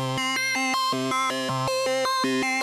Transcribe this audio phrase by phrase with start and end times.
[0.00, 0.30] Thank
[2.24, 2.59] you.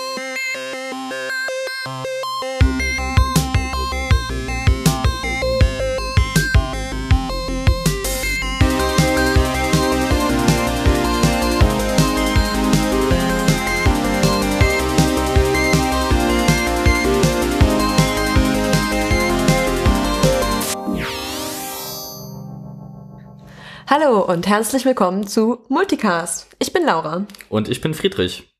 [24.27, 26.53] Und herzlich willkommen zu Multicast.
[26.59, 27.25] Ich bin Laura.
[27.47, 28.53] Und ich bin Friedrich.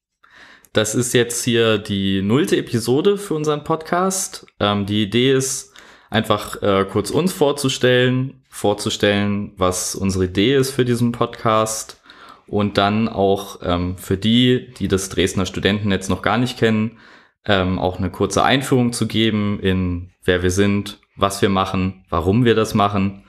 [0.71, 4.47] Das ist jetzt hier die nullte Episode für unseren Podcast.
[4.61, 5.73] Ähm, die Idee ist,
[6.09, 12.01] einfach äh, kurz uns vorzustellen, vorzustellen, was unsere Idee ist für diesen Podcast
[12.47, 16.97] und dann auch ähm, für die, die das Dresdner Studentennetz noch gar nicht kennen,
[17.43, 22.45] ähm, auch eine kurze Einführung zu geben in wer wir sind, was wir machen, warum
[22.45, 23.25] wir das machen,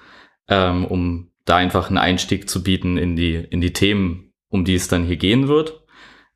[0.47, 4.75] ähm, um da einfach einen Einstieg zu bieten in die, in die Themen, um die
[4.75, 5.83] es dann hier gehen wird.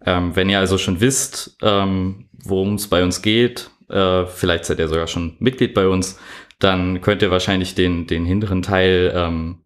[0.05, 4.79] Ähm, wenn ihr also schon wisst, ähm, worum es bei uns geht, äh, vielleicht seid
[4.79, 6.19] ihr sogar schon Mitglied bei uns,
[6.59, 9.63] dann könnt ihr wahrscheinlich den, den hinteren Teil ähm,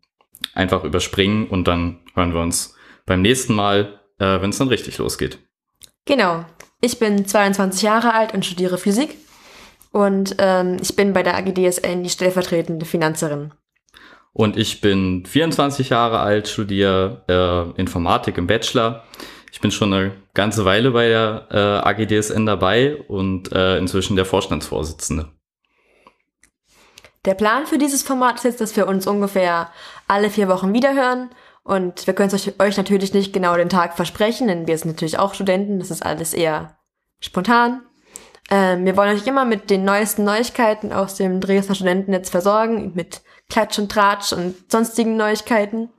[0.54, 2.74] einfach überspringen und dann hören wir uns
[3.06, 5.38] beim nächsten Mal, äh, wenn es dann richtig losgeht.
[6.06, 6.44] Genau.
[6.80, 9.16] Ich bin 22 Jahre alt und studiere Physik.
[9.92, 13.52] Und ähm, ich bin bei der AGDSN die stellvertretende Finanzerin.
[14.36, 19.02] Und ich bin 24 Jahre alt, studiere äh, Informatik im Bachelor.
[19.50, 24.26] Ich bin schon eine ganze Weile bei der äh, AGDSN dabei und äh, inzwischen der
[24.26, 25.30] Vorstandsvorsitzende.
[27.24, 29.70] Der Plan für dieses Format ist jetzt, dass wir uns ungefähr
[30.06, 31.30] alle vier Wochen wiederhören.
[31.64, 35.18] Und wir können euch, euch natürlich nicht genau den Tag versprechen, denn wir sind natürlich
[35.18, 35.78] auch Studenten.
[35.78, 36.76] Das ist alles eher
[37.20, 37.80] spontan.
[38.50, 43.22] Ähm, wir wollen euch immer mit den neuesten Neuigkeiten aus dem Dresdner Studentennetz versorgen, mit
[43.48, 45.90] Klatsch und Tratsch und sonstigen Neuigkeiten.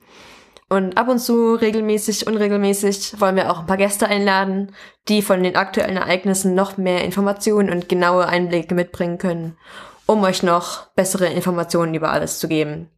[0.70, 4.74] Und ab und zu, regelmäßig, unregelmäßig, wollen wir auch ein paar Gäste einladen,
[5.08, 9.58] die von den aktuellen Ereignissen noch mehr Informationen und genaue Einblicke mitbringen können,
[10.06, 12.90] um euch noch bessere Informationen über alles zu geben.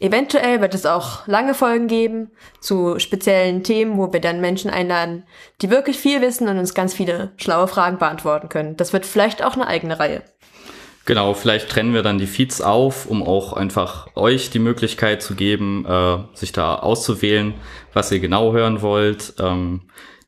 [0.00, 5.24] Eventuell wird es auch lange Folgen geben zu speziellen Themen, wo wir dann Menschen einladen,
[5.60, 8.76] die wirklich viel wissen und uns ganz viele schlaue Fragen beantworten können.
[8.76, 10.22] Das wird vielleicht auch eine eigene Reihe.
[11.06, 15.34] Genau, vielleicht trennen wir dann die Feeds auf, um auch einfach euch die Möglichkeit zu
[15.34, 17.54] geben, äh, sich da auszuwählen,
[17.92, 19.34] was ihr genau hören wollt.
[19.38, 19.82] Ähm,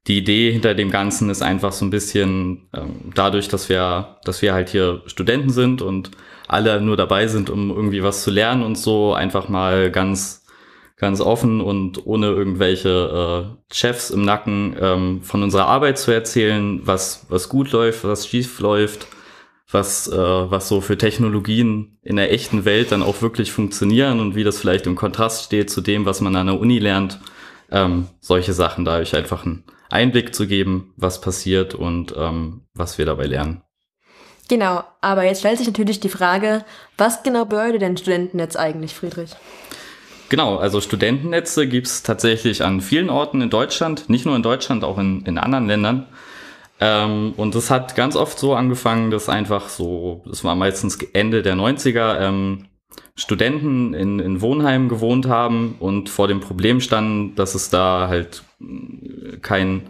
[0.06, 4.42] die Idee hinter dem Ganzen ist einfach so ein bisschen ähm, dadurch, dass wir, dass
[4.42, 6.10] wir halt hier Studenten sind und
[6.46, 10.42] alle nur dabei sind, um irgendwie was zu lernen und so einfach mal ganz
[10.98, 16.80] ganz offen und ohne irgendwelche äh, Chefs im Nacken ähm, von unserer Arbeit zu erzählen,
[16.84, 19.06] was was gut läuft, was schief läuft
[19.70, 24.34] was, äh, was so für Technologien in der echten Welt dann auch wirklich funktionieren und
[24.36, 27.20] wie das vielleicht im Kontrast steht zu dem, was man an der Uni lernt.
[27.70, 32.98] Ähm, solche Sachen, da euch einfach einen Einblick zu geben, was passiert und ähm, was
[32.98, 33.62] wir dabei lernen.
[34.48, 36.64] Genau, aber jetzt stellt sich natürlich die Frage,
[36.96, 39.30] was genau bedeutet denn Studentennetz eigentlich, Friedrich?
[40.28, 44.98] Genau, also Studentennetze gibt's tatsächlich an vielen Orten in Deutschland, nicht nur in Deutschland, auch
[44.98, 46.06] in, in anderen Ländern.
[46.80, 51.42] Ähm, und das hat ganz oft so angefangen, dass einfach so, das war meistens Ende
[51.42, 52.66] der 90er, ähm,
[53.14, 58.42] Studenten in, in Wohnheimen gewohnt haben und vor dem Problem standen, dass es da halt
[58.60, 59.84] äh, kein,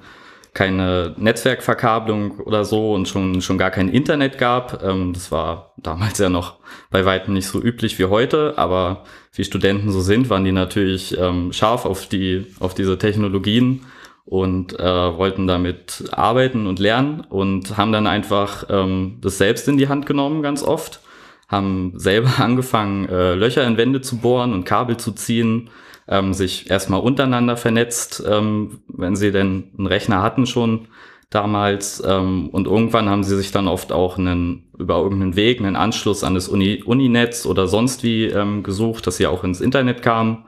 [0.54, 4.80] keine Netzwerkverkabelung oder so und schon, schon gar kein Internet gab.
[4.84, 6.58] Ähm, das war damals ja noch
[6.90, 9.02] bei weitem nicht so üblich wie heute, aber
[9.34, 13.86] wie Studenten so sind, waren die natürlich ähm, scharf auf die, auf diese Technologien
[14.26, 19.78] und äh, wollten damit arbeiten und lernen und haben dann einfach ähm, das selbst in
[19.78, 21.00] die Hand genommen ganz oft,
[21.48, 25.70] haben selber angefangen, äh, Löcher in Wände zu bohren und Kabel zu ziehen,
[26.08, 30.88] ähm, sich erstmal untereinander vernetzt, ähm, wenn sie denn einen Rechner hatten schon
[31.30, 35.76] damals ähm, und irgendwann haben sie sich dann oft auch einen über irgendeinen Weg einen
[35.76, 40.02] Anschluss an das Uni Uninetz oder sonst wie ähm, gesucht, dass sie auch ins Internet
[40.02, 40.46] kamen.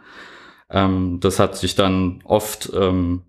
[0.71, 3.23] Ähm, das hat sich dann oft ähm,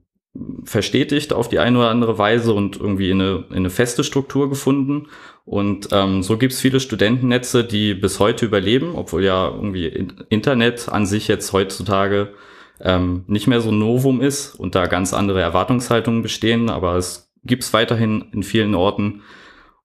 [0.64, 4.50] verstetigt auf die eine oder andere Weise und irgendwie in eine, in eine feste Struktur
[4.50, 5.08] gefunden.
[5.46, 9.88] Und ähm, so gibt es viele Studentennetze, die bis heute überleben, obwohl ja irgendwie
[10.30, 12.34] Internet an sich jetzt heutzutage
[12.80, 17.32] ähm, nicht mehr so ein Novum ist und da ganz andere Erwartungshaltungen bestehen, aber es
[17.44, 19.22] gibt es weiterhin in vielen Orten.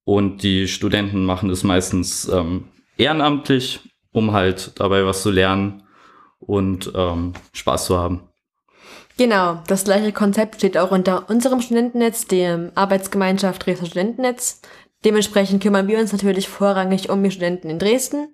[0.04, 2.64] Und die Studenten machen es meistens ähm,
[2.98, 3.80] ehrenamtlich,
[4.12, 5.84] um halt dabei was zu lernen
[6.40, 8.28] und ähm, Spaß zu haben.
[9.16, 14.60] Genau, das gleiche Konzept steht auch unter unserem Studentennetz, dem Arbeitsgemeinschaft Dresdner Studentennetz.
[15.04, 18.32] Dementsprechend kümmern wir uns natürlich vorrangig um die Studenten in Dresden,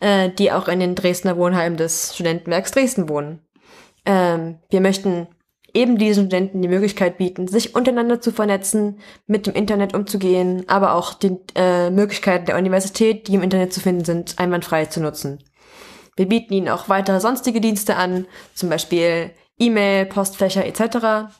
[0.00, 3.40] äh, die auch in den Dresdner Wohnheimen des Studentenwerks Dresden wohnen.
[4.06, 5.28] Ähm, wir möchten
[5.72, 10.94] eben diesen Studenten die Möglichkeit bieten, sich untereinander zu vernetzen, mit dem Internet umzugehen, aber
[10.94, 15.44] auch die äh, Möglichkeiten der Universität, die im Internet zu finden sind, einwandfrei zu nutzen.
[16.16, 21.32] Wir bieten ihnen auch weitere sonstige Dienste an, zum Beispiel E-Mail, Postfächer etc.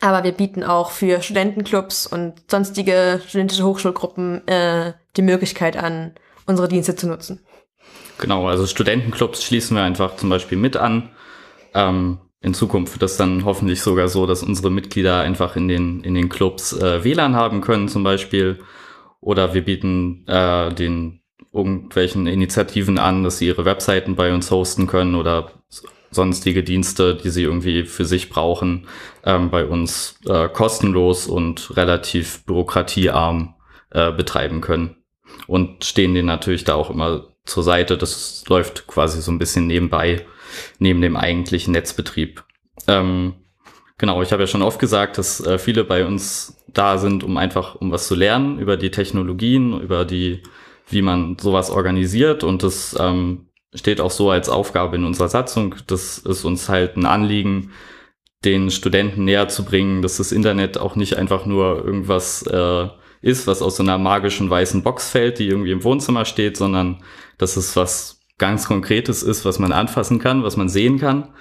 [0.00, 6.14] Aber wir bieten auch für Studentenclubs und sonstige studentische Hochschulgruppen äh, die Möglichkeit an,
[6.46, 7.44] unsere Dienste zu nutzen.
[8.18, 11.10] Genau, also Studentenclubs schließen wir einfach zum Beispiel mit an.
[11.74, 16.02] Ähm, in Zukunft wird das dann hoffentlich sogar so, dass unsere Mitglieder einfach in den,
[16.02, 18.60] in den Clubs äh, WLAN haben können zum Beispiel.
[19.20, 21.20] Oder wir bieten äh, den
[21.52, 25.52] irgendwelchen Initiativen an, dass sie ihre Webseiten bei uns hosten können oder
[26.12, 28.86] sonstige Dienste, die sie irgendwie für sich brauchen,
[29.24, 33.54] ähm, bei uns äh, kostenlos und relativ bürokratiearm
[33.90, 34.96] äh, betreiben können.
[35.46, 37.96] Und stehen denen natürlich da auch immer zur Seite.
[37.96, 40.24] Das läuft quasi so ein bisschen nebenbei,
[40.78, 42.44] neben dem eigentlichen Netzbetrieb.
[42.86, 43.34] Ähm,
[43.98, 47.36] genau, ich habe ja schon oft gesagt, dass äh, viele bei uns da sind, um
[47.36, 50.42] einfach um was zu lernen über die Technologien, über die,
[50.88, 52.44] wie man sowas organisiert.
[52.44, 55.74] Und das ähm, steht auch so als Aufgabe in unserer Satzung.
[55.86, 57.72] Das ist uns halt ein Anliegen,
[58.44, 62.88] den Studenten näher zu bringen, dass das Internet auch nicht einfach nur irgendwas äh,
[63.20, 67.02] ist, was aus so einer magischen weißen Box fällt, die irgendwie im Wohnzimmer steht, sondern
[67.38, 71.32] dass es was ganz Konkretes ist, was man anfassen kann, was man sehen kann,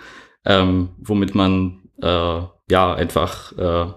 [0.45, 3.91] ähm, womit man äh, ja einfach äh,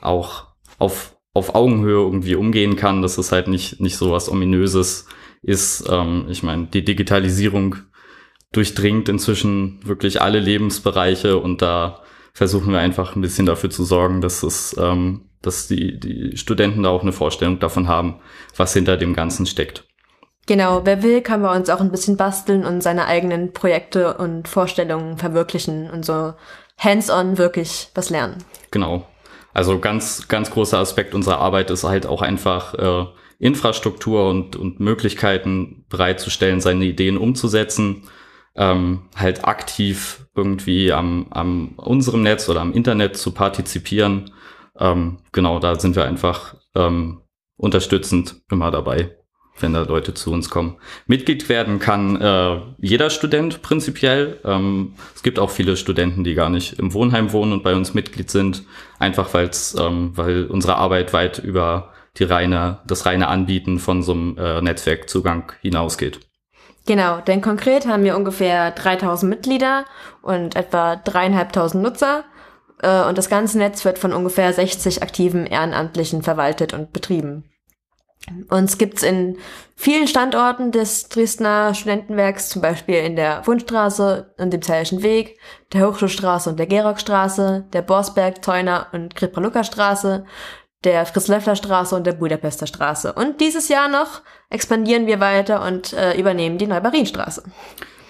[0.00, 0.46] auch
[0.78, 5.08] auf, auf Augenhöhe irgendwie umgehen kann, dass es halt nicht, nicht so was Ominöses ist,
[5.44, 7.76] ähm, ich meine, die Digitalisierung
[8.52, 12.02] durchdringt inzwischen wirklich alle Lebensbereiche und da
[12.32, 16.82] versuchen wir einfach ein bisschen dafür zu sorgen, dass es, ähm, dass die, die Studenten
[16.82, 18.20] da auch eine Vorstellung davon haben,
[18.56, 19.84] was hinter dem Ganzen steckt.
[20.46, 24.48] Genau, wer will, kann bei uns auch ein bisschen basteln und seine eigenen Projekte und
[24.48, 26.34] Vorstellungen verwirklichen und so
[26.78, 28.38] hands-on wirklich was lernen.
[28.70, 29.06] Genau.
[29.54, 33.06] Also ganz, ganz großer Aspekt unserer Arbeit ist halt auch einfach äh,
[33.42, 38.04] Infrastruktur und, und Möglichkeiten bereitzustellen, seine Ideen umzusetzen,
[38.54, 44.30] ähm, halt aktiv irgendwie am, am unserem Netz oder am Internet zu partizipieren.
[44.78, 47.22] Ähm, genau, da sind wir einfach ähm,
[47.56, 49.16] unterstützend immer dabei,
[49.58, 50.76] wenn da Leute zu uns kommen.
[51.08, 54.38] Mitglied werden kann äh, jeder Student prinzipiell.
[54.44, 57.92] Ähm, es gibt auch viele Studenten, die gar nicht im Wohnheim wohnen und bei uns
[57.92, 58.62] Mitglied sind,
[59.00, 64.12] einfach weil's, ähm, weil unsere Arbeit weit über die reine, das reine Anbieten von so
[64.12, 66.20] einem äh, Netzwerkzugang hinausgeht.
[66.86, 69.84] Genau, denn konkret haben wir ungefähr 3000 Mitglieder
[70.20, 72.24] und etwa dreieinhalbtausend Nutzer.
[72.82, 77.44] Äh, und das ganze Netz wird von ungefähr 60 aktiven Ehrenamtlichen verwaltet und betrieben.
[78.50, 79.38] Uns gibt's in
[79.74, 85.38] vielen Standorten des Dresdner Studentenwerks, zum Beispiel in der Wundstraße und dem Zellischen Weg,
[85.72, 90.24] der Hochschulstraße und der Gerockstraße, der Borsberg, Zeuner und Kripraluka Straße,
[90.84, 93.12] der Fritz-Löffler-Straße und der Budapester Straße.
[93.12, 97.44] Und dieses Jahr noch expandieren wir weiter und äh, übernehmen die Neubarienstraße.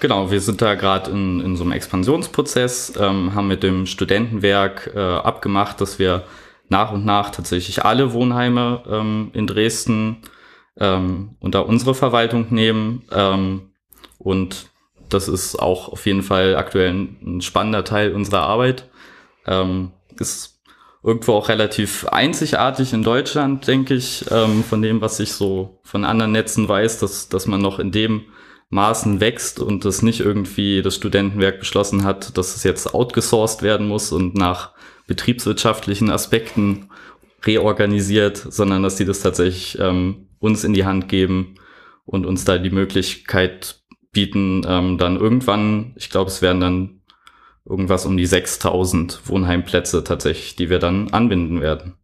[0.01, 4.91] Genau, wir sind da gerade in, in so einem Expansionsprozess, ähm, haben mit dem Studentenwerk
[4.95, 6.25] äh, abgemacht, dass wir
[6.69, 10.23] nach und nach tatsächlich alle Wohnheime ähm, in Dresden
[10.77, 13.05] ähm, unter unsere Verwaltung nehmen.
[13.13, 13.71] Ähm,
[14.19, 14.71] und
[15.09, 18.89] das ist auch auf jeden Fall aktuell ein, spannender Teil unserer Arbeit.
[19.47, 20.52] Ähm, ist
[21.03, 26.05] irgendwo auch relativ einzigartig in Deutschland, denke ich, ähm, von dem, was ich so von
[26.05, 28.23] anderen Netzen weiß, dass, dass man noch in dem
[28.71, 33.87] Maßen wächst und das nicht irgendwie das Studentenwerk beschlossen hat, dass es jetzt outgesourced werden
[33.87, 34.73] muss und nach
[35.07, 36.89] betriebswirtschaftlichen Aspekten
[37.45, 41.57] reorganisiert, sondern dass sie das tatsächlich ähm, uns in die Hand geben
[42.07, 47.02] und uns da die Möglichkeit bieten, ähm, dann irgendwann, ich glaube, es werden dann
[47.65, 51.95] irgendwas um die 6000 Wohnheimplätze tatsächlich, die wir dann anbinden werden.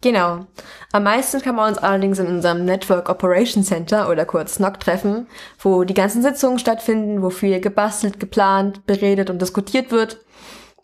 [0.00, 0.46] Genau.
[0.92, 5.26] Am meisten kann man uns allerdings in unserem Network Operation Center oder kurz NOC treffen,
[5.58, 10.18] wo die ganzen Sitzungen stattfinden, wo viel gebastelt, geplant, beredet und diskutiert wird,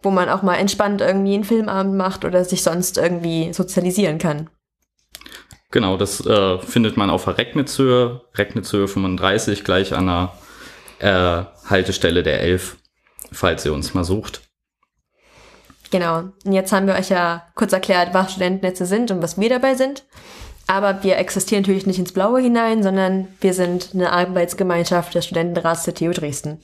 [0.02, 4.50] wo man auch mal entspannt irgendwie einen Filmabend macht oder sich sonst irgendwie sozialisieren kann.
[5.70, 10.32] Genau, das äh, findet man auf der Recknitzhöhe, Recknitzhöhe 35, gleich an der
[10.98, 12.76] äh, Haltestelle der 11
[13.34, 14.42] falls ihr uns mal sucht.
[15.90, 16.30] Genau.
[16.44, 19.74] Und jetzt haben wir euch ja kurz erklärt, was Studentennetze sind und was wir dabei
[19.74, 20.04] sind.
[20.66, 25.84] Aber wir existieren natürlich nicht ins Blaue hinein, sondern wir sind eine Arbeitsgemeinschaft des Studentenrats
[25.84, 26.58] der TU Dresden.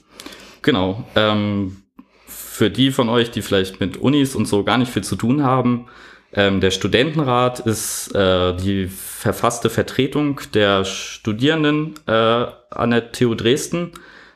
[0.63, 1.03] Genau.
[1.15, 1.83] Ähm,
[2.27, 5.43] für die von euch, die vielleicht mit Unis und so gar nicht viel zu tun
[5.43, 5.87] haben,
[6.33, 13.91] ähm, der Studentenrat ist äh, die verfasste Vertretung der Studierenden äh, an der TU Dresden.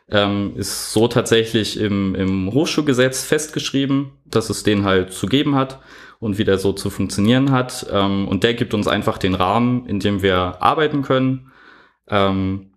[0.09, 5.79] Ähm, ist so tatsächlich im, im Hochschulgesetz festgeschrieben, dass es den halt zu geben hat
[6.19, 7.87] und wie der so zu funktionieren hat.
[7.91, 11.51] Ähm, und der gibt uns einfach den Rahmen, in dem wir arbeiten können.
[12.07, 12.71] Ähm,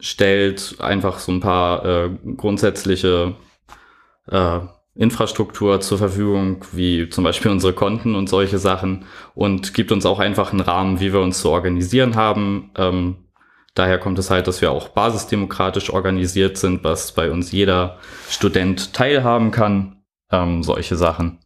[0.00, 3.34] stellt einfach so ein paar äh, grundsätzliche
[4.30, 4.60] äh,
[4.94, 10.18] Infrastruktur zur Verfügung, wie zum Beispiel unsere Konten und solche Sachen und gibt uns auch
[10.18, 12.70] einfach einen Rahmen, wie wir uns zu organisieren haben.
[12.76, 13.16] Ähm,
[13.78, 18.92] daher kommt es halt, dass wir auch basisdemokratisch organisiert sind, was bei uns jeder Student
[18.92, 21.38] teilhaben kann, ähm, solche Sachen.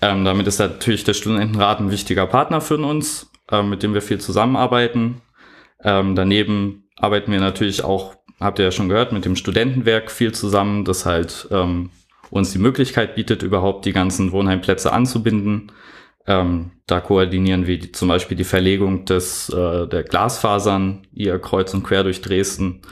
[0.00, 4.02] Ähm, damit ist natürlich der Studentenrat ein wichtiger Partner für uns, äh, mit dem wir
[4.02, 5.20] viel zusammenarbeiten.
[5.84, 10.32] Ähm, daneben arbeiten wir natürlich auch habt ihr ja schon gehört, mit dem Studentenwerk viel
[10.32, 11.90] zusammen, das halt ähm,
[12.30, 15.72] uns die Möglichkeit bietet, überhaupt die ganzen Wohnheimplätze anzubinden.
[16.26, 21.74] Ähm, da koordinieren wir die, zum Beispiel die Verlegung des, äh, der Glasfasern ihr kreuz
[21.74, 22.82] und quer durch Dresden.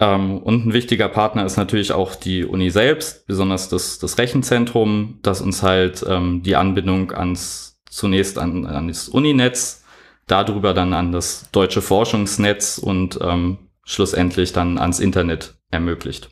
[0.00, 5.18] Ähm, und ein wichtiger Partner ist natürlich auch die Uni selbst, besonders das, das Rechenzentrum,
[5.22, 9.84] das uns halt ähm, die Anbindung ans zunächst an, an das Uninetz,
[10.26, 16.30] darüber dann an das deutsche Forschungsnetz und ähm, schlussendlich dann ans Internet ermöglicht.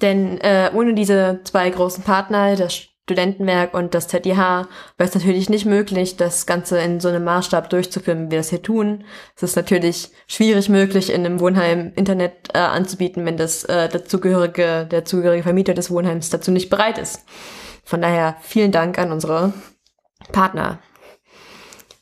[0.00, 4.66] Denn äh, ohne diese zwei großen Partner, das Studentenwerk und das ZIH, wäre
[4.98, 8.62] es natürlich nicht möglich, das Ganze in so einem Maßstab durchzuführen, wie wir das hier
[8.62, 9.04] tun.
[9.36, 14.88] Es ist natürlich schwierig möglich, in einem Wohnheim Internet äh, anzubieten, wenn das äh, dazugehörige,
[14.90, 17.24] der zugehörige Vermieter des Wohnheims dazu nicht bereit ist.
[17.84, 19.52] Von daher vielen Dank an unsere
[20.32, 20.80] Partner.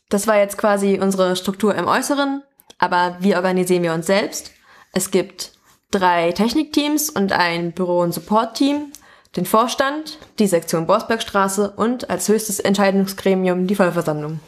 [0.08, 2.42] Das war jetzt quasi unsere Struktur im Äußeren,
[2.78, 4.52] aber wie organisieren wir uns selbst?
[4.94, 5.52] Es gibt
[5.90, 8.90] drei Technikteams und ein Büro- und Support-Team,
[9.37, 14.41] den Vorstand, die Sektion Borsbergstraße und als höchstes Entscheidungsgremium die Vollversammlung.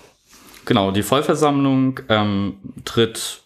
[0.64, 3.42] Genau, die Vollversammlung ähm, tritt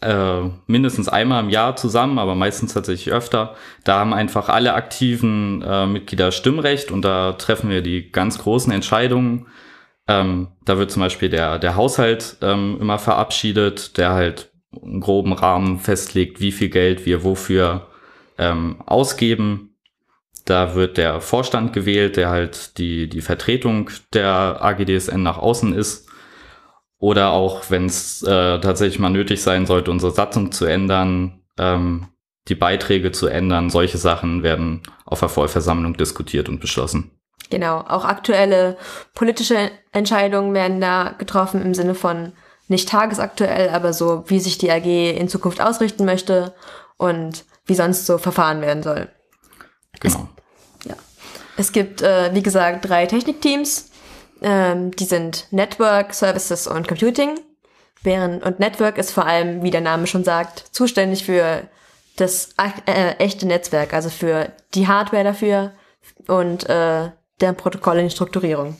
[0.00, 3.54] äh, mindestens einmal im Jahr zusammen, aber meistens tatsächlich öfter.
[3.84, 8.72] Da haben einfach alle aktiven äh, Mitglieder Stimmrecht und da treffen wir die ganz großen
[8.72, 9.46] Entscheidungen.
[10.08, 14.50] Ähm, da wird zum Beispiel der, der Haushalt ähm, immer verabschiedet, der halt
[14.82, 17.88] einen groben Rahmen festlegt, wie viel Geld wir wofür
[18.38, 19.69] ähm, ausgeben.
[20.44, 26.08] Da wird der Vorstand gewählt, der halt die, die Vertretung der AGDSN nach außen ist.
[26.98, 32.08] Oder auch, wenn es äh, tatsächlich mal nötig sein sollte, unsere Satzung zu ändern, ähm,
[32.48, 37.10] die Beiträge zu ändern, solche Sachen werden auf der Vollversammlung diskutiert und beschlossen.
[37.48, 38.76] Genau, auch aktuelle
[39.14, 42.32] politische Entscheidungen werden da getroffen im Sinne von
[42.68, 46.54] nicht tagesaktuell, aber so, wie sich die AG in Zukunft ausrichten möchte
[46.96, 49.08] und wie sonst so verfahren werden soll.
[50.00, 50.28] Genau.
[50.80, 50.96] Es, ja.
[51.56, 53.90] Es gibt, äh, wie gesagt, drei Technikteams.
[54.42, 57.38] Ähm, die sind Network, Services und Computing.
[58.02, 61.62] Während, und Network ist vor allem, wie der Name schon sagt, zuständig für
[62.16, 62.54] das
[62.86, 65.72] äh, echte Netzwerk, also für die Hardware dafür
[66.26, 68.76] und äh, deren Protokolle in die Strukturierung.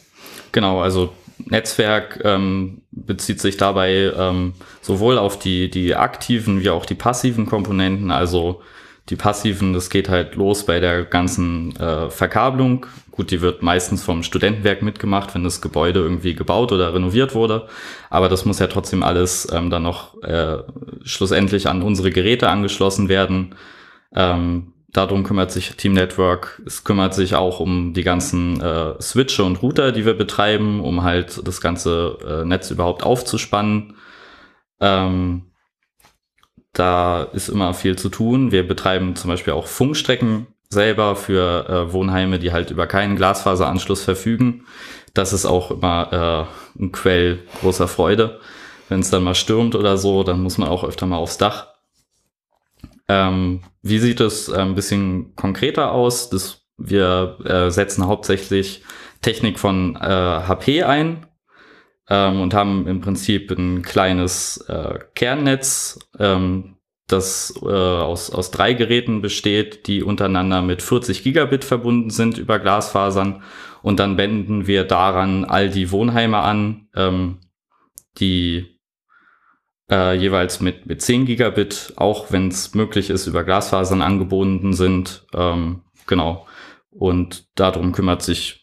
[0.53, 6.85] Genau, also Netzwerk ähm, bezieht sich dabei ähm, sowohl auf die, die aktiven wie auch
[6.85, 8.11] die passiven Komponenten.
[8.11, 8.63] Also
[9.11, 12.87] die passiven, das geht halt los bei der ganzen äh, Verkabelung.
[13.11, 17.67] Gut, die wird meistens vom Studentenwerk mitgemacht, wenn das Gebäude irgendwie gebaut oder renoviert wurde.
[18.09, 20.59] Aber das muss ja trotzdem alles ähm, dann noch äh,
[21.03, 23.57] schlussendlich an unsere Geräte angeschlossen werden.
[24.15, 26.63] Ähm, darum kümmert sich Team Network.
[26.65, 31.03] Es kümmert sich auch um die ganzen äh, Switche und Router, die wir betreiben, um
[31.03, 33.97] halt das ganze äh, Netz überhaupt aufzuspannen.
[34.81, 35.50] Ähm,
[36.73, 38.53] da ist immer viel zu tun.
[38.53, 44.05] Wir betreiben zum Beispiel auch Funkstrecken selber für äh, Wohnheime, die halt über keinen Glasfaseranschluss
[44.05, 44.65] verfügen.
[45.15, 46.49] Das ist auch immer
[46.79, 48.41] äh, ein Quell großer Freude.
[48.89, 51.69] Wenn es dann mal stürmt oder so, dann muss man auch öfter mal aufs Dach.
[53.09, 56.31] Ähm, wie sieht es äh, ein bisschen konkreter aus?
[56.31, 58.85] Das, wir äh, setzen hauptsächlich
[59.23, 61.27] Technik von äh, HP ein
[62.11, 66.77] ähm, und haben im Prinzip ein kleines äh, Kernnetz, ähm,
[67.07, 72.59] das äh, aus, aus drei Geräten besteht, die untereinander mit 40 Gigabit verbunden sind über
[72.59, 73.43] Glasfasern.
[73.83, 77.39] Und dann wenden wir daran all die Wohnheime an, ähm,
[78.19, 78.79] die
[79.91, 85.27] äh, jeweils mit, mit 10 Gigabit, auch wenn es möglich ist, über Glasfasern angebunden sind.
[85.33, 86.47] Ähm, genau.
[86.91, 88.60] Und darum kümmert sich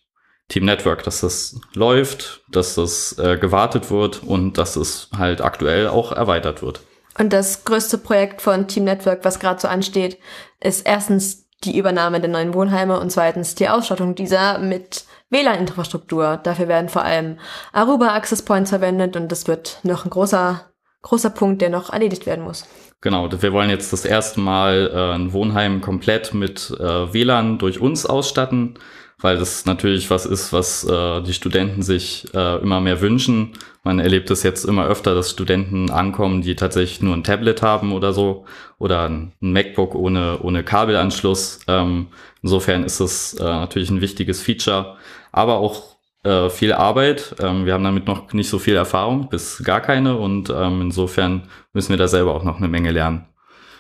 [0.50, 5.88] Team Network, dass das läuft, dass das äh, gewartet wird und dass es halt aktuell
[5.88, 6.82] auch erweitert wird.
[7.18, 10.18] Und das größte Projekt von Team Network, was gerade so ansteht,
[10.60, 16.40] ist erstens die Übernahme der neuen Wohnheime und zweitens die Ausstattung dieser mit WLAN-Infrastruktur.
[16.44, 17.40] Dafür werden vor allem
[17.74, 20.68] Aruba Access Points verwendet und das wird noch ein großer
[21.02, 22.66] großer Punkt, der noch erledigt werden muss.
[23.02, 27.80] Genau, wir wollen jetzt das erste Mal äh, ein Wohnheim komplett mit äh, WLAN durch
[27.80, 28.80] uns ausstatten,
[29.20, 33.54] weil das natürlich was ist, was äh, die Studenten sich äh, immer mehr wünschen.
[33.84, 37.94] Man erlebt es jetzt immer öfter, dass Studenten ankommen, die tatsächlich nur ein Tablet haben
[37.94, 38.46] oder so
[38.78, 41.60] oder ein MacBook ohne, ohne Kabelanschluss.
[41.68, 42.08] Ähm,
[42.44, 44.98] insofern ist es äh, natürlich ein wichtiges Feature,
[45.32, 47.36] aber auch äh, viel Arbeit.
[47.40, 50.18] Ähm, wir haben damit noch nicht so viel Erfahrung, bis gar keine.
[50.18, 53.26] Und ähm, insofern müssen wir da selber auch noch eine Menge lernen.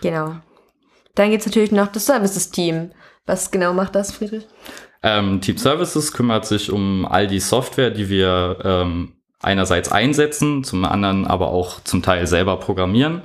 [0.01, 0.37] Genau.
[1.13, 2.91] Dann gibt es natürlich noch das Services-Team.
[3.25, 4.47] Was genau macht das, Friedrich?
[5.03, 10.83] Ähm, Team Services kümmert sich um all die Software, die wir ähm, einerseits einsetzen, zum
[10.85, 13.21] anderen aber auch zum Teil selber programmieren.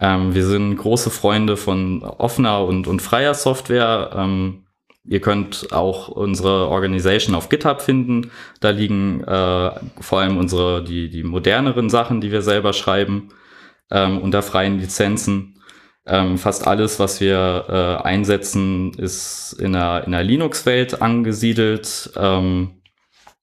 [0.00, 4.10] Ähm, wir sind große Freunde von offener und, und freier Software.
[4.14, 4.64] Ähm,
[5.04, 8.30] Ihr könnt auch unsere Organisation auf GitHub finden.
[8.60, 13.30] Da liegen äh, vor allem unsere die die moderneren Sachen, die wir selber schreiben,
[13.90, 15.59] ähm, unter freien Lizenzen.
[16.06, 22.10] Ähm, fast alles, was wir äh, einsetzen, ist in der in der Linux-Welt angesiedelt.
[22.16, 22.80] Ähm,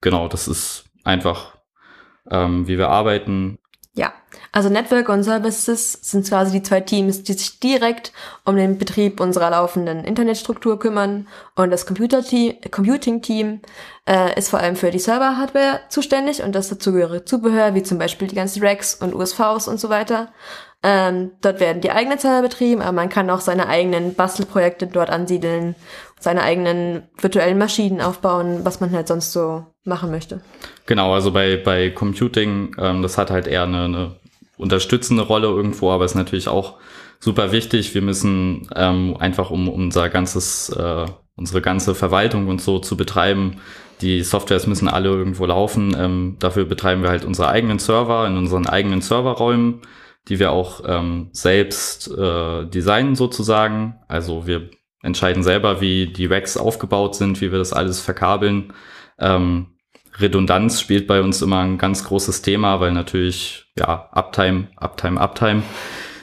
[0.01, 1.57] genau, das ist einfach,
[2.29, 3.59] ähm, wie wir arbeiten.
[3.93, 4.13] Ja,
[4.51, 8.11] also Network und Services sind quasi die zwei Teams, die sich direkt
[8.45, 11.27] um den Betrieb unserer laufenden Internetstruktur kümmern.
[11.55, 13.61] Und das Computing-Team
[14.07, 18.27] äh, ist vor allem für die Server-Hardware zuständig und das dazugehörige Zubehör, wie zum Beispiel
[18.27, 20.31] die ganzen Racks und USVs und so weiter.
[20.89, 25.10] Ähm, dort werden die eigenen Server betrieben, aber man kann auch seine eigenen Bastelprojekte dort
[25.10, 25.75] ansiedeln,
[26.17, 30.39] seine eigenen virtuellen Maschinen aufbauen, was man halt sonst so machen möchte.
[30.86, 34.15] Genau, also bei, bei Computing, ähm, das hat halt eher eine, eine
[34.56, 36.75] unterstützende Rolle irgendwo, aber ist natürlich auch
[37.20, 37.94] super wichtig.
[37.94, 43.58] Wir müssen ähm, einfach, um unser ganzes, äh, unsere ganze Verwaltung und so zu betreiben,
[44.00, 45.94] die Softwares müssen alle irgendwo laufen.
[46.00, 49.82] Ähm, dafür betreiben wir halt unsere eigenen Server in unseren eigenen Serverräumen,
[50.27, 54.00] die wir auch ähm, selbst äh, designen sozusagen.
[54.07, 54.69] Also wir
[55.01, 58.74] entscheiden selber, wie die Racks aufgebaut sind, wie wir das alles verkabeln.
[59.19, 59.77] Ähm,
[60.19, 65.63] Redundanz spielt bei uns immer ein ganz großes Thema, weil natürlich, ja, Uptime, Uptime, Uptime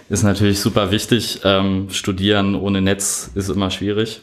[0.09, 1.41] ist natürlich super wichtig.
[1.45, 4.23] Ähm, studieren ohne Netz ist immer schwierig.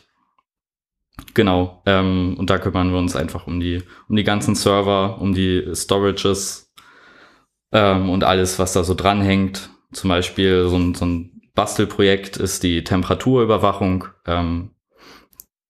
[1.33, 5.33] Genau, ähm, und da kümmern wir uns einfach um die, um die ganzen Server, um
[5.33, 6.71] die Storages
[7.71, 9.69] ähm, und alles, was da so dranhängt.
[9.91, 14.05] Zum Beispiel so ein, so ein Bastelprojekt ist die Temperaturüberwachung.
[14.25, 14.71] Ähm,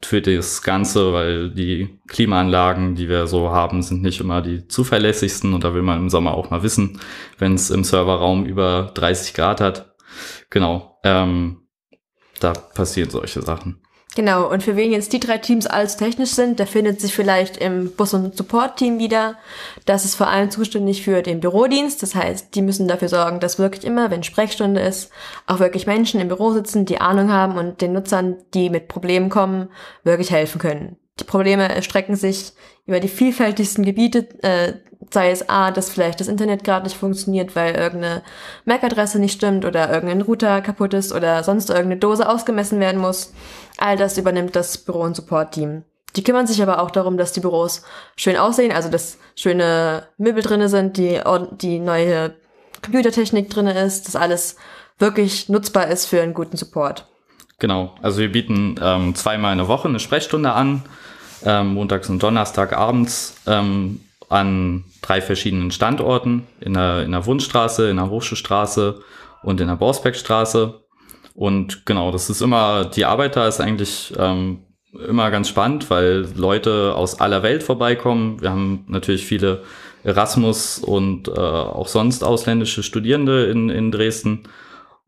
[0.04, 5.54] für das Ganze, weil die Klimaanlagen, die wir so haben, sind nicht immer die zuverlässigsten
[5.54, 7.00] und da will man im Sommer auch mal wissen,
[7.38, 9.94] wenn es im Serverraum über 30 Grad hat.
[10.50, 11.68] Genau, ähm,
[12.40, 13.82] da passieren solche Sachen.
[14.14, 17.56] Genau, und für wen jetzt die drei Teams alles technisch sind, der findet sich vielleicht
[17.56, 19.38] im Bus- und Support-Team wieder.
[19.86, 22.04] Das ist vor allem zuständig für den Bürodienst.
[22.04, 25.12] Das heißt, die müssen dafür sorgen, dass wirklich immer, wenn Sprechstunde ist,
[25.48, 29.30] auch wirklich Menschen im Büro sitzen, die Ahnung haben und den Nutzern, die mit Problemen
[29.30, 29.70] kommen,
[30.04, 30.98] wirklich helfen können.
[31.20, 32.54] Die Probleme erstrecken sich
[32.86, 34.74] über die vielfältigsten Gebiete, äh,
[35.12, 38.24] sei es A, dass vielleicht das Internet gerade nicht funktioniert, weil irgendeine
[38.66, 43.34] MAC-Adresse nicht stimmt oder irgendein Router kaputt ist oder sonst irgendeine Dose ausgemessen werden muss.
[43.78, 45.84] All das übernimmt das Büro- und Support-Team.
[46.16, 47.84] Die kümmern sich aber auch darum, dass die Büros
[48.16, 51.22] schön aussehen, also dass schöne Möbel drinne sind, die,
[51.62, 52.36] die neue
[52.84, 54.58] Computertechnik drinne ist, dass alles
[54.98, 57.08] wirklich nutzbar ist für einen guten Support.
[57.62, 60.82] Genau, also wir bieten ähm, zweimal in der Woche eine Sprechstunde an,
[61.46, 67.88] ähm, montags und Donnerstag abends ähm, an drei verschiedenen Standorten, in der, in der Wundstraße,
[67.88, 69.02] in der Hochschulstraße
[69.44, 70.82] und in der Borsbeckstraße.
[71.36, 74.64] Und genau, das ist immer, die Arbeit da ist eigentlich ähm,
[75.08, 78.42] immer ganz spannend, weil Leute aus aller Welt vorbeikommen.
[78.42, 79.62] Wir haben natürlich viele
[80.04, 84.46] Erasmus und äh, auch sonst ausländische Studierende in, in Dresden.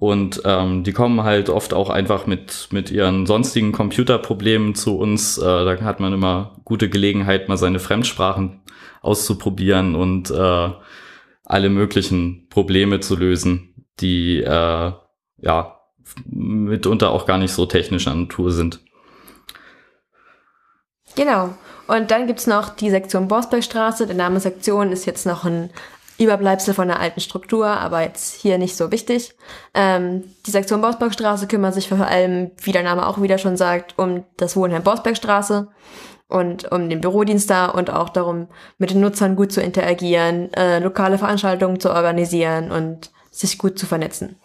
[0.03, 5.37] Und ähm, die kommen halt oft auch einfach mit, mit ihren sonstigen Computerproblemen zu uns.
[5.37, 8.59] Äh, da hat man immer gute Gelegenheit, mal seine Fremdsprachen
[9.01, 10.69] auszuprobieren und äh,
[11.45, 14.91] alle möglichen Probleme zu lösen, die äh,
[15.37, 15.79] ja
[16.25, 18.81] mitunter auch gar nicht so technisch an Natur sind.
[21.15, 21.55] Genau.
[21.87, 24.05] Und dann gibt's noch die Sektion Borsbergstraße.
[24.05, 25.69] Der Name Sektion ist jetzt noch ein
[26.17, 29.35] Überbleibsel von der alten Struktur, aber jetzt hier nicht so wichtig.
[29.73, 33.97] Ähm, die Sektion Borsbergstraße kümmert sich vor allem, wie der Name auch wieder schon sagt,
[33.97, 35.69] um das Wohnheim Borsbergstraße
[36.27, 38.47] und um den Bürodienst da und auch darum,
[38.77, 43.85] mit den Nutzern gut zu interagieren, äh, lokale Veranstaltungen zu organisieren und sich gut zu
[43.85, 44.37] vernetzen.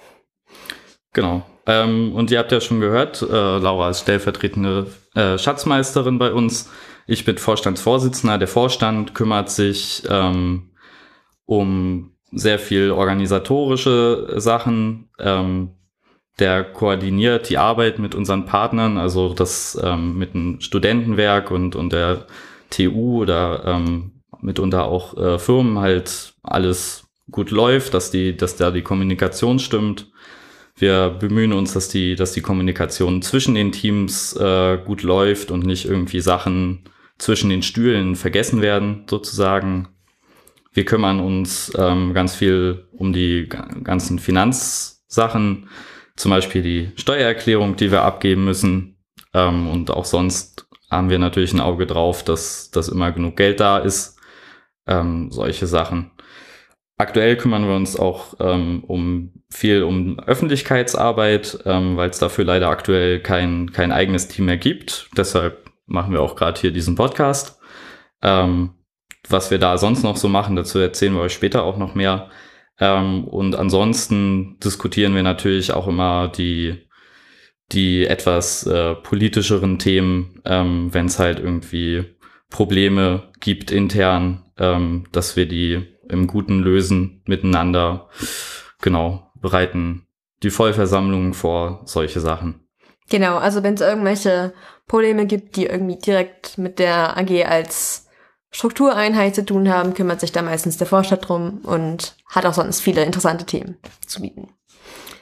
[1.12, 1.42] Genau.
[1.66, 6.70] Ähm, und ihr habt ja schon gehört, äh, Laura ist stellvertretende äh, Schatzmeisterin bei uns.
[7.07, 8.38] Ich bin Vorstandsvorsitzender.
[8.38, 10.70] Der Vorstand kümmert sich ähm,
[11.48, 15.08] um sehr viel organisatorische Sachen.
[15.18, 15.70] Ähm,
[16.38, 21.92] der koordiniert die Arbeit mit unseren Partnern, also das ähm, mit dem Studentenwerk und, und
[21.92, 22.26] der
[22.70, 28.70] TU oder ähm, mitunter auch äh, Firmen halt alles gut läuft, dass die, dass da
[28.70, 30.12] die Kommunikation stimmt.
[30.76, 35.64] Wir bemühen uns, dass die, dass die Kommunikation zwischen den Teams äh, gut läuft und
[35.64, 36.84] nicht irgendwie Sachen
[37.16, 39.88] zwischen den Stühlen vergessen werden, sozusagen.
[40.72, 45.68] Wir kümmern uns ähm, ganz viel um die ganzen Finanzsachen,
[46.16, 48.98] zum Beispiel die Steuererklärung, die wir abgeben müssen.
[49.35, 53.61] Ähm, und auch sonst haben wir natürlich ein Auge drauf, dass, dass immer genug Geld
[53.61, 54.18] da ist.
[54.87, 56.11] Ähm, solche Sachen.
[56.96, 62.68] Aktuell kümmern wir uns auch ähm, um viel um Öffentlichkeitsarbeit, ähm, weil es dafür leider
[62.68, 65.09] aktuell kein, kein eigenes Team mehr gibt.
[65.16, 67.61] Deshalb machen wir auch gerade hier diesen Podcast.
[68.22, 68.70] Ähm,
[69.30, 72.30] was wir da sonst noch so machen, dazu erzählen wir euch später auch noch mehr.
[72.80, 76.88] Ähm, und ansonsten diskutieren wir natürlich auch immer die,
[77.72, 82.04] die etwas äh, politischeren Themen, ähm, wenn es halt irgendwie
[82.50, 88.08] Probleme gibt intern, ähm, dass wir die im Guten lösen miteinander.
[88.80, 90.06] Genau, bereiten
[90.42, 92.66] die Vollversammlung vor solche Sachen.
[93.10, 94.52] Genau, also wenn es irgendwelche
[94.86, 98.07] Probleme gibt, die irgendwie direkt mit der AG als
[98.50, 102.80] Struktureinheit zu tun haben, kümmert sich da meistens der Vorstand drum und hat auch sonst
[102.80, 104.48] viele interessante Themen zu bieten.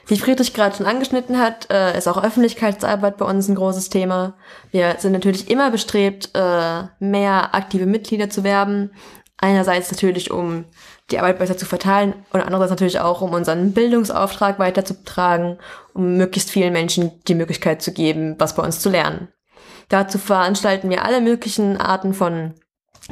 [0.05, 4.35] Wie Friedrich gerade schon angeschnitten hat, äh, ist auch Öffentlichkeitsarbeit bei uns ein großes Thema.
[4.71, 8.91] Wir sind natürlich immer bestrebt, äh, mehr aktive Mitglieder zu werben,
[9.39, 10.65] Einerseits natürlich, um
[11.11, 15.59] die Arbeit besser zu verteilen und andererseits natürlich auch, um unseren Bildungsauftrag weiterzutragen,
[15.93, 19.27] um möglichst vielen Menschen die Möglichkeit zu geben, was bei uns zu lernen.
[19.89, 22.55] Dazu veranstalten wir alle möglichen Arten von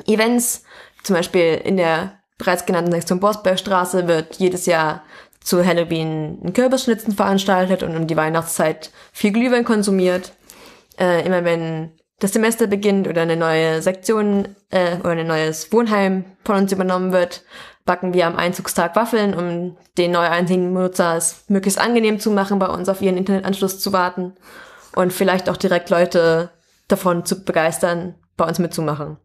[0.05, 0.63] Events.
[1.03, 5.03] Zum Beispiel in der bereits genannten Sektion Borsbergstraße wird jedes Jahr
[5.41, 10.33] zu Halloween ein Kürbisschnitzen veranstaltet und um die Weihnachtszeit viel Glühwein konsumiert.
[10.99, 16.25] Äh, immer wenn das Semester beginnt oder eine neue Sektion äh, oder ein neues Wohnheim
[16.43, 17.43] von uns übernommen wird,
[17.85, 22.57] backen wir am Einzugstag Waffeln, um den neu einziehenden Nutzer es möglichst angenehm zu machen,
[22.57, 24.33] bei uns auf ihren Internetanschluss zu warten
[24.95, 26.49] und vielleicht auch direkt Leute
[26.87, 29.17] davon zu begeistern, bei uns mitzumachen.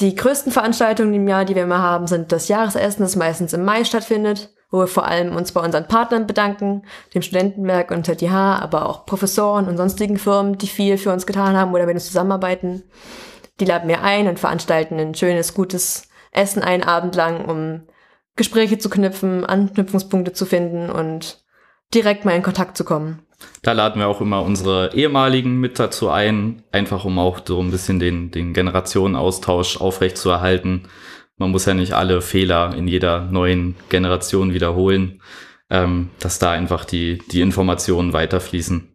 [0.00, 3.64] Die größten Veranstaltungen im Jahr, die wir immer haben, sind das Jahresessen, das meistens im
[3.64, 6.82] Mai stattfindet wo wir vor allem uns bei unseren Partnern bedanken,
[7.14, 11.56] dem Studentenwerk und ZTH, aber auch Professoren und sonstigen Firmen, die viel für uns getan
[11.56, 12.82] haben oder mit uns zusammenarbeiten.
[13.60, 17.82] Die laden wir ein und veranstalten ein schönes, gutes Essen einen Abend lang, um
[18.34, 21.43] Gespräche zu knüpfen, Anknüpfungspunkte zu finden und
[21.94, 23.20] direkt mal in Kontakt zu kommen.
[23.62, 27.70] Da laden wir auch immer unsere ehemaligen mit dazu ein, einfach um auch so ein
[27.70, 30.88] bisschen den, den Generationenaustausch aufrechtzuerhalten
[31.36, 35.20] man muss ja nicht alle Fehler in jeder neuen Generation wiederholen,
[35.70, 38.90] ähm, dass da einfach die, die Informationen weiterfließen.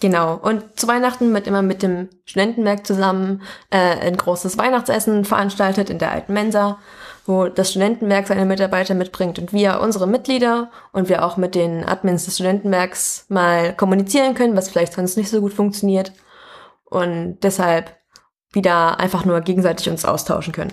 [0.00, 0.36] Genau.
[0.36, 5.98] Und zu Weihnachten wird immer mit dem Studentenwerk zusammen äh, ein großes Weihnachtsessen veranstaltet in
[5.98, 6.78] der alten Mensa,
[7.26, 11.84] wo das Studentenwerk seine Mitarbeiter mitbringt und wir unsere Mitglieder und wir auch mit den
[11.84, 16.12] Admins des Studentenwerks mal kommunizieren können, was vielleicht sonst nicht so gut funktioniert.
[16.84, 17.96] Und deshalb
[18.52, 20.72] wieder einfach nur gegenseitig uns austauschen können.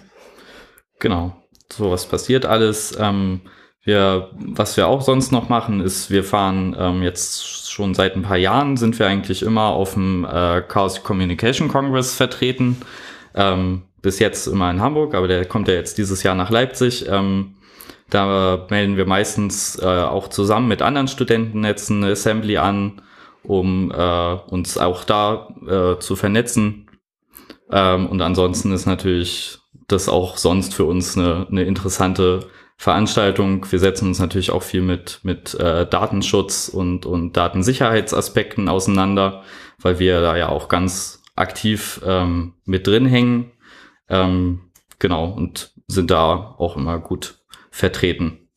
[0.99, 1.33] Genau,
[1.71, 2.97] sowas passiert alles.
[2.99, 3.41] Ähm,
[3.83, 8.23] wir, was wir auch sonst noch machen, ist, wir fahren ähm, jetzt schon seit ein
[8.23, 12.81] paar Jahren, sind wir eigentlich immer auf dem äh, Chaos Communication Congress vertreten.
[13.33, 17.09] Ähm, bis jetzt immer in Hamburg, aber der kommt ja jetzt dieses Jahr nach Leipzig.
[17.09, 17.55] Ähm,
[18.09, 23.01] da melden wir meistens äh, auch zusammen mit anderen Studentennetzen eine Assembly an,
[23.43, 26.89] um äh, uns auch da äh, zu vernetzen.
[27.69, 29.57] Ähm, und ansonsten ist natürlich
[29.89, 33.69] das auch sonst für uns eine, eine interessante Veranstaltung.
[33.69, 39.43] Wir setzen uns natürlich auch viel mit, mit äh, Datenschutz und, und Datensicherheitsaspekten auseinander,
[39.81, 43.51] weil wir da ja auch ganz aktiv ähm, mit drin hängen.
[44.09, 47.39] Ähm, genau, und sind da auch immer gut
[47.71, 48.47] vertreten.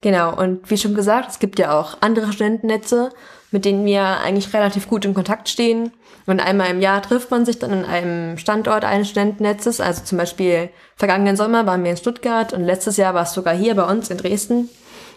[0.00, 3.10] Genau, und wie schon gesagt, es gibt ja auch andere Studentennetze,
[3.50, 5.92] mit denen wir eigentlich relativ gut in Kontakt stehen.
[6.26, 9.80] Und einmal im Jahr trifft man sich dann an einem Standort eines Studentennetzes.
[9.80, 13.54] Also zum Beispiel vergangenen Sommer waren wir in Stuttgart und letztes Jahr war es sogar
[13.54, 14.68] hier bei uns in Dresden.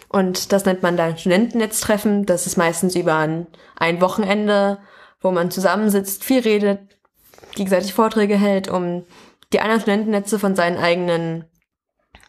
[0.08, 2.26] Und das nennt man dann Studentennetztreffen.
[2.26, 3.46] Das ist meistens über ein,
[3.76, 4.78] ein Wochenende,
[5.20, 6.80] wo man zusammensitzt, viel redet,
[7.54, 9.04] gegenseitig Vorträge hält, um
[9.52, 11.44] die anderen Studentennetze von seinen eigenen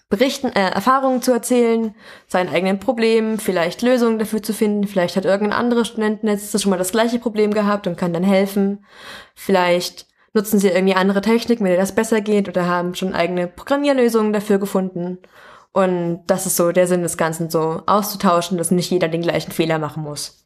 [0.09, 1.95] Berichten, äh, Erfahrungen zu erzählen,
[2.27, 4.85] seinen eigenen Problemen, vielleicht Lösungen dafür zu finden.
[4.85, 8.85] Vielleicht hat irgendein anderes Studentennetz schon mal das gleiche Problem gehabt und kann dann helfen.
[9.35, 13.47] Vielleicht nutzen sie irgendwie andere Technik, wenn dir das besser geht oder haben schon eigene
[13.47, 15.19] Programmierlösungen dafür gefunden.
[15.71, 19.51] Und das ist so der Sinn des Ganzen, so auszutauschen, dass nicht jeder den gleichen
[19.53, 20.45] Fehler machen muss.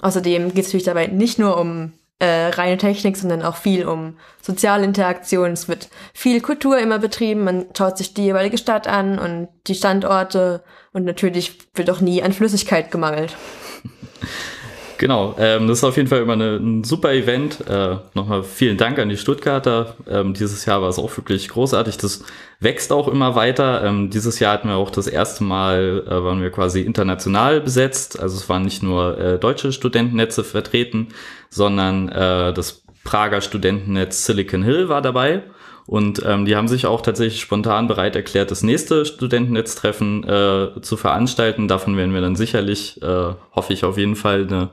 [0.00, 4.16] Außerdem geht es natürlich dabei nicht nur um äh, reine Technik, sondern auch viel um
[4.40, 5.52] soziale Interaktion.
[5.52, 7.44] Es wird viel Kultur immer betrieben.
[7.44, 12.22] Man schaut sich die jeweilige Stadt an und die Standorte und natürlich wird auch nie
[12.22, 13.36] an Flüssigkeit gemangelt.
[14.98, 17.66] Genau, ähm, das ist auf jeden Fall immer eine, ein super Event.
[17.68, 19.94] Äh, Nochmal vielen Dank an die Stuttgarter.
[20.08, 21.98] Ähm, dieses Jahr war es auch wirklich großartig.
[21.98, 22.24] Das
[22.60, 23.84] wächst auch immer weiter.
[23.84, 28.18] Ähm, dieses Jahr hatten wir auch das erste Mal, äh, waren wir quasi international besetzt.
[28.18, 31.08] Also es waren nicht nur äh, deutsche Studentennetze vertreten,
[31.50, 35.42] sondern äh, das Prager Studentennetz Silicon Hill war dabei.
[35.86, 40.96] Und ähm, die haben sich auch tatsächlich spontan bereit erklärt, das nächste Studentennetztreffen äh, zu
[40.96, 41.68] veranstalten.
[41.68, 44.70] Davon werden wir dann sicherlich, äh, hoffe ich auf jeden Fall, eine,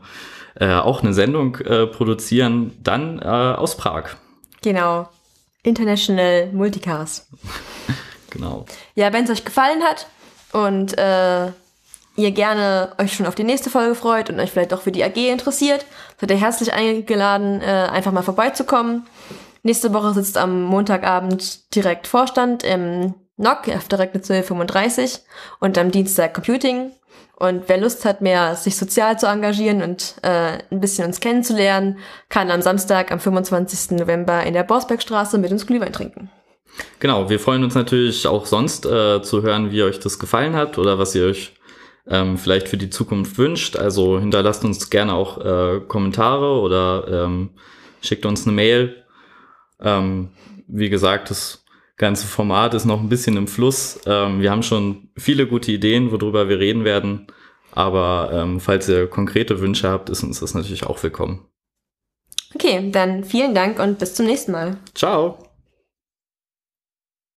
[0.56, 4.16] äh, auch eine Sendung äh, produzieren, dann äh, aus Prag.
[4.64, 5.08] Genau.
[5.62, 7.28] International Multicast.
[8.32, 8.66] genau.
[8.96, 10.08] Ja, wenn es euch gefallen hat
[10.52, 11.52] und äh,
[12.16, 15.04] ihr gerne euch schon auf die nächste Folge freut und euch vielleicht auch für die
[15.04, 15.86] AG interessiert,
[16.20, 19.06] seid ihr herzlich eingeladen, äh, einfach mal vorbeizukommen.
[19.66, 25.20] Nächste Woche sitzt am Montagabend direkt Vorstand im NOC direkt 1235
[25.62, 26.92] und am Dienstag Computing.
[27.38, 31.98] Und wer Lust hat, mehr sich sozial zu engagieren und äh, ein bisschen uns kennenzulernen,
[32.28, 33.98] kann am Samstag, am 25.
[33.98, 36.30] November in der Borsbergstraße mit uns Glühwein trinken.
[37.00, 40.78] Genau, wir freuen uns natürlich auch sonst äh, zu hören, wie euch das gefallen hat
[40.78, 41.54] oder was ihr euch
[42.08, 43.78] ähm, vielleicht für die Zukunft wünscht.
[43.78, 47.52] Also hinterlasst uns gerne auch äh, Kommentare oder ähm,
[48.02, 49.03] schickt uns eine Mail
[49.84, 50.30] ähm,
[50.68, 51.66] wie gesagt, das
[51.98, 54.00] ganze Format ist noch ein bisschen im Fluss.
[54.06, 57.28] Ähm, wir haben schon viele gute Ideen, worüber wir reden werden.
[57.72, 61.46] Aber ähm, falls ihr konkrete Wünsche habt, ist uns das natürlich auch willkommen.
[62.54, 64.78] Okay, dann vielen Dank und bis zum nächsten Mal.
[64.94, 65.43] Ciao.